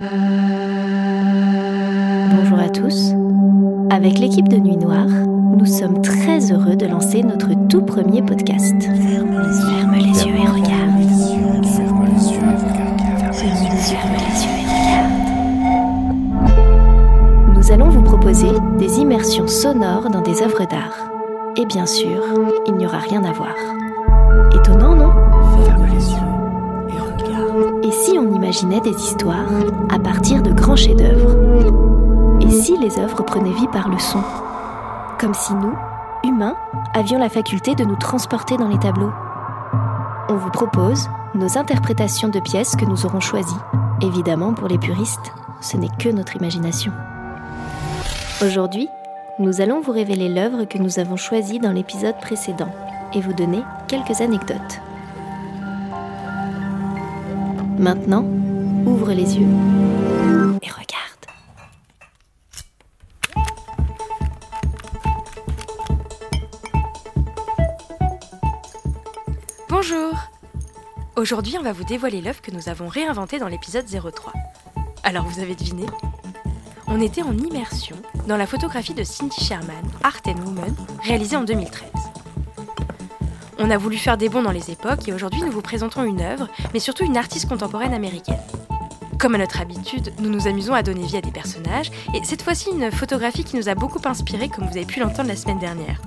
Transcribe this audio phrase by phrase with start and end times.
[0.00, 0.18] Bonjour
[2.58, 3.12] à tous.
[3.90, 8.74] Avec l'équipe de Nuit Noire, nous sommes très heureux de lancer notre tout premier podcast.
[8.80, 9.42] Ferme
[9.98, 11.02] les, yeux et regarde.
[11.66, 13.34] Ferme les yeux et regarde.
[13.34, 15.12] Ferme les yeux et regarde.
[17.58, 18.48] Nous allons vous proposer
[18.78, 21.10] des immersions sonores dans des œuvres d'art.
[21.58, 22.22] Et bien sûr,
[22.66, 23.54] il n'y aura rien à voir.
[24.54, 25.09] Étonnant, non?
[27.82, 29.48] Et si on imaginait des histoires
[29.88, 31.34] à partir de grands chefs-d'œuvre?
[32.42, 34.22] Et si les œuvres prenaient vie par le son?
[35.18, 35.74] Comme si nous,
[36.24, 36.56] humains,
[36.92, 39.12] avions la faculté de nous transporter dans les tableaux.
[40.28, 43.56] On vous propose nos interprétations de pièces que nous aurons choisies.
[44.02, 46.92] Évidemment, pour les puristes, ce n'est que notre imagination.
[48.42, 48.90] Aujourd'hui,
[49.38, 52.72] nous allons vous révéler l'œuvre que nous avons choisie dans l'épisode précédent
[53.14, 54.80] et vous donner quelques anecdotes.
[57.80, 58.26] Maintenant,
[58.84, 59.48] ouvre les yeux
[60.60, 61.24] et regarde.
[69.70, 70.12] Bonjour
[71.16, 74.34] Aujourd'hui, on va vous dévoiler l'œuvre que nous avons réinventée dans l'épisode 03.
[75.02, 75.86] Alors, vous avez deviné?
[76.86, 77.96] On était en immersion
[78.28, 81.88] dans la photographie de Cindy Sherman, Art and Woman, réalisée en 2013.
[83.62, 86.22] On a voulu faire des bons dans les époques et aujourd'hui nous vous présentons une
[86.22, 88.40] œuvre, mais surtout une artiste contemporaine américaine.
[89.18, 92.40] Comme à notre habitude, nous nous amusons à donner vie à des personnages et cette
[92.40, 95.58] fois-ci une photographie qui nous a beaucoup inspiré comme vous avez pu l'entendre la semaine
[95.58, 96.00] dernière.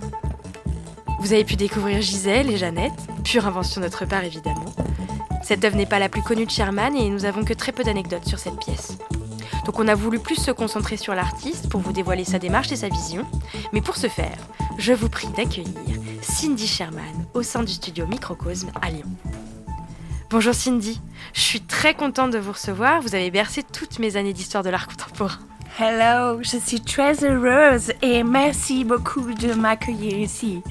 [1.19, 2.91] Vous avez pu découvrir Gisèle et Jeannette,
[3.23, 4.73] pure invention de notre part évidemment.
[5.43, 7.83] Cette œuvre n'est pas la plus connue de Sherman et nous n'avons que très peu
[7.83, 8.97] d'anecdotes sur cette pièce.
[9.67, 12.77] Donc on a voulu plus se concentrer sur l'artiste pour vous dévoiler sa démarche et
[12.77, 13.27] sa vision.
[13.73, 14.37] Mais pour ce faire,
[14.79, 19.05] je vous prie d'accueillir Cindy Sherman au sein du studio Microcosme à Lyon.
[20.29, 20.99] Bonjour Cindy,
[21.33, 23.01] je suis très contente de vous recevoir.
[23.01, 25.39] Vous avez bercé toutes mes années d'histoire de l'art contemporain.
[25.79, 30.61] Hello, je suis très heureuse et merci beaucoup de m'accueillir ici.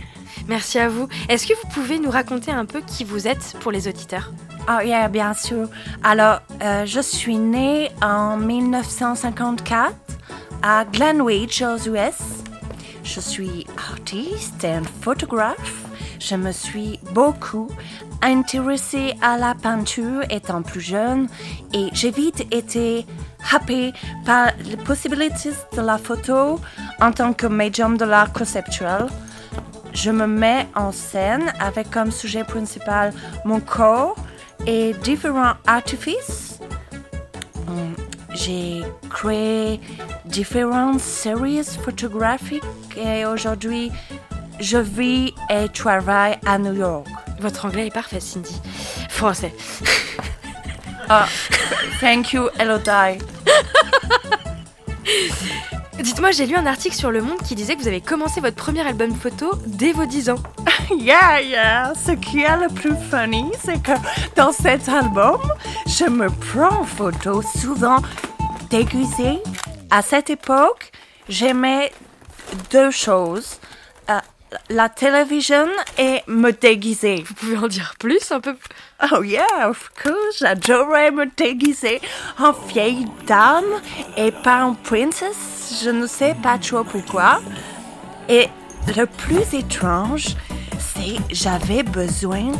[0.48, 1.06] Merci à vous.
[1.28, 4.32] Est-ce que vous pouvez nous raconter un peu qui vous êtes pour les auditeurs?
[4.68, 5.68] Oh yeah, bien sûr.
[6.02, 9.92] Alors, euh, je suis née en 1954
[10.62, 12.41] à Glenwich aux US.
[13.04, 15.84] Je suis artiste et photographe.
[16.20, 17.68] Je me suis beaucoup
[18.22, 21.26] intéressée à la peinture étant plus jeune
[21.74, 23.04] et j'ai vite été
[23.52, 23.92] happée
[24.24, 26.60] par les possibilités de la photo
[27.00, 29.06] en tant que médium de l'art conceptuel.
[29.92, 33.12] Je me mets en scène avec comme sujet principal
[33.44, 34.16] mon corps
[34.66, 36.60] et différents artifices.
[38.34, 39.80] J'ai créé
[40.24, 42.62] différentes séries photographiques
[42.96, 43.90] et aujourd'hui
[44.60, 47.06] je vis et travaille à New York.
[47.40, 48.54] Votre anglais est parfait, Cindy.
[49.08, 49.54] Français.
[51.08, 51.26] Ah,
[52.00, 53.18] thank you, Elodie.
[56.00, 58.56] Dites-moi, j'ai lu un article sur Le Monde qui disait que vous avez commencé votre
[58.56, 60.38] premier album photo dès vos 10 ans.
[60.98, 61.92] Yeah, yeah.
[61.94, 63.92] Ce qui est le plus funny, c'est que
[64.36, 65.40] dans cet album,
[65.86, 67.98] je me prends en photo souvent
[68.70, 69.38] déguisée.
[69.90, 70.92] À cette époque,
[71.28, 71.92] j'aimais
[72.70, 73.58] deux choses.
[74.10, 74.18] Euh,
[74.70, 77.24] la télévision et me déguiser.
[77.26, 78.56] Vous pouvez en dire plus un peu
[79.12, 82.00] Oh yeah, of course, j'adorais me déguiser
[82.38, 83.64] en vieille dame
[84.16, 87.40] et pas en princess, je ne sais pas trop pourquoi.
[88.28, 88.48] Et
[88.96, 90.36] le plus étrange,
[91.30, 92.52] j'avais besoin,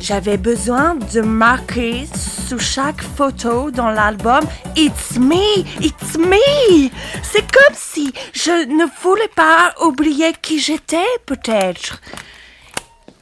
[0.00, 2.06] j'avais besoin de marquer
[2.48, 4.40] sous chaque photo dans l'album
[4.76, 6.90] It's me, it's me.
[7.22, 12.00] C'est comme si je ne voulais pas oublier qui j'étais peut-être.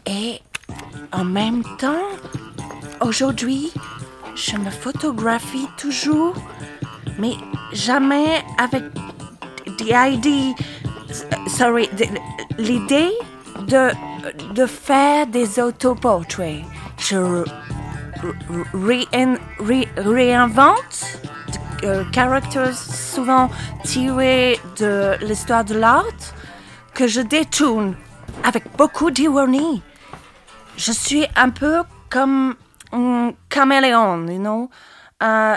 [0.07, 0.41] Et
[1.13, 2.09] en même temps,
[3.01, 3.73] aujourd'hui,
[4.35, 6.35] je me photographie toujours,
[7.19, 7.35] mais
[7.73, 8.83] jamais avec
[12.59, 13.11] l'idée
[13.69, 13.91] de,
[14.55, 16.63] de faire des autoportraits.
[16.99, 17.45] Je
[19.97, 21.19] réinvente
[21.85, 23.51] euh, caractères souvent
[23.85, 26.05] tirés de l'histoire de l'art
[26.95, 27.97] que je détourne
[28.45, 29.83] avec beaucoup d'ironie.
[30.77, 32.55] Je suis un peu comme
[32.93, 34.71] un caméléon, you know.
[35.23, 35.57] Euh,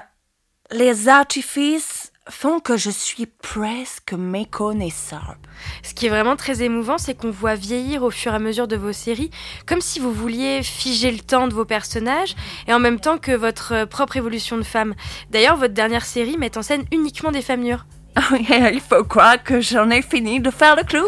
[0.72, 5.38] les artifices font que je suis presque méconnaissable.
[5.84, 8.68] Ce qui est vraiment très émouvant, c'est qu'on voit vieillir au fur et à mesure
[8.68, 9.30] de vos séries,
[9.66, 12.36] comme si vous vouliez figer le temps de vos personnages,
[12.68, 14.96] et en même temps que votre euh, propre évolution de femme.
[15.30, 17.86] D'ailleurs, votre dernière série met en scène uniquement des femmes mûres.
[18.40, 21.06] Il faut croire que j'en ai fini de faire le clown.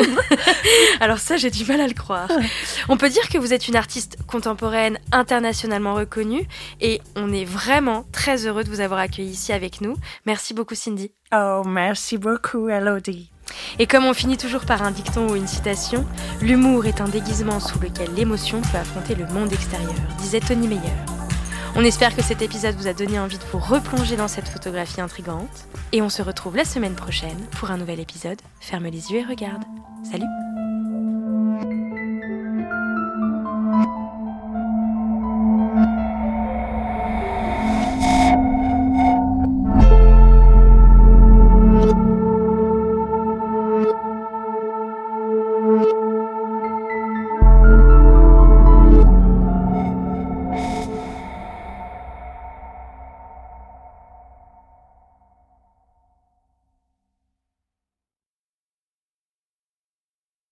[0.99, 2.29] Alors ça, j'ai du mal à le croire.
[2.89, 6.47] On peut dire que vous êtes une artiste contemporaine internationalement reconnue
[6.81, 9.95] et on est vraiment très heureux de vous avoir accueilli ici avec nous.
[10.25, 11.11] Merci beaucoup Cindy.
[11.33, 13.31] Oh, merci beaucoup Elodie.
[13.79, 16.05] Et comme on finit toujours par un dicton ou une citation,
[16.41, 21.16] l'humour est un déguisement sous lequel l'émotion peut affronter le monde extérieur, disait Tony Meyer.
[21.79, 24.99] On espère que cet épisode vous a donné envie de vous replonger dans cette photographie
[24.99, 25.67] intrigante.
[25.91, 28.41] Et on se retrouve la semaine prochaine pour un nouvel épisode.
[28.59, 29.63] Ferme les yeux et regarde.
[30.03, 30.25] Salut